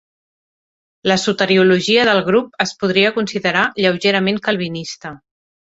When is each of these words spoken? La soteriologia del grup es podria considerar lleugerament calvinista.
La 1.11 1.17
soteriologia 1.25 2.07
del 2.11 2.23
grup 2.31 2.59
es 2.67 2.75
podria 2.85 3.15
considerar 3.21 3.69
lleugerament 3.85 4.45
calvinista. 4.49 5.19